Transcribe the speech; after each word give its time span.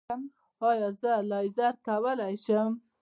ایا 0.67 0.87
زه 0.99 1.11
لیزر 1.29 1.73
کولی 1.85 2.35
شم؟ 2.43 2.71